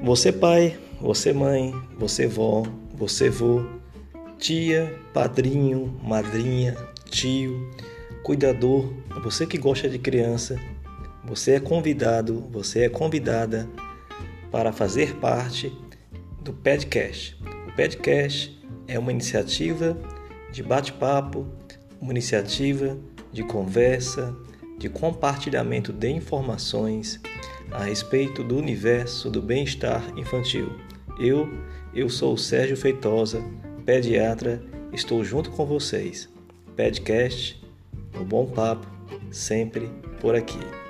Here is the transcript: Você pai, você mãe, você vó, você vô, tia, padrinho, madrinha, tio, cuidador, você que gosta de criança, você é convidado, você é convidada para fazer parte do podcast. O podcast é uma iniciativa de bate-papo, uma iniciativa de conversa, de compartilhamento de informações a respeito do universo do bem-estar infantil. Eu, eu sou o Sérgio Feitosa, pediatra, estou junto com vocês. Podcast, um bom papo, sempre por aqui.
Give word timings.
Você 0.00 0.30
pai, 0.30 0.78
você 1.00 1.32
mãe, 1.32 1.74
você 1.98 2.24
vó, 2.28 2.62
você 2.94 3.28
vô, 3.28 3.64
tia, 4.38 4.96
padrinho, 5.12 5.98
madrinha, 6.04 6.76
tio, 7.10 7.68
cuidador, 8.22 8.92
você 9.24 9.44
que 9.44 9.58
gosta 9.58 9.88
de 9.88 9.98
criança, 9.98 10.56
você 11.24 11.56
é 11.56 11.60
convidado, 11.60 12.46
você 12.48 12.84
é 12.84 12.88
convidada 12.88 13.68
para 14.52 14.72
fazer 14.72 15.16
parte 15.16 15.76
do 16.42 16.52
podcast. 16.52 17.36
O 17.66 17.74
podcast 17.74 18.56
é 18.86 18.96
uma 19.00 19.10
iniciativa 19.10 19.98
de 20.52 20.62
bate-papo, 20.62 21.44
uma 22.00 22.12
iniciativa 22.12 22.96
de 23.32 23.42
conversa, 23.42 24.32
de 24.78 24.88
compartilhamento 24.88 25.92
de 25.92 26.08
informações 26.08 27.20
a 27.70 27.84
respeito 27.84 28.42
do 28.42 28.56
universo 28.56 29.30
do 29.30 29.42
bem-estar 29.42 30.02
infantil. 30.16 30.72
Eu, 31.18 31.48
eu 31.94 32.08
sou 32.08 32.34
o 32.34 32.38
Sérgio 32.38 32.76
Feitosa, 32.76 33.42
pediatra, 33.84 34.62
estou 34.92 35.24
junto 35.24 35.50
com 35.50 35.66
vocês. 35.66 36.28
Podcast, 36.76 37.60
um 38.18 38.24
bom 38.24 38.46
papo, 38.46 38.86
sempre 39.30 39.90
por 40.20 40.34
aqui. 40.34 40.87